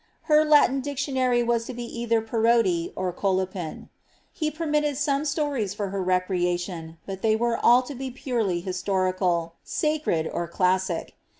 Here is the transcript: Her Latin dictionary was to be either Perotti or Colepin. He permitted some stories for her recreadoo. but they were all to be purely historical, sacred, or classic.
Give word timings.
Her 0.23 0.43
Latin 0.43 0.81
dictionary 0.81 1.43
was 1.43 1.65
to 1.65 1.75
be 1.75 1.83
either 1.83 2.23
Perotti 2.23 2.91
or 2.95 3.13
Colepin. 3.13 3.89
He 4.33 4.49
permitted 4.49 4.97
some 4.97 5.25
stories 5.25 5.75
for 5.75 5.89
her 5.89 6.03
recreadoo. 6.03 6.95
but 7.05 7.21
they 7.21 7.35
were 7.35 7.63
all 7.63 7.83
to 7.83 7.93
be 7.93 8.09
purely 8.09 8.61
historical, 8.61 9.53
sacred, 9.63 10.27
or 10.27 10.47
classic. 10.47 11.13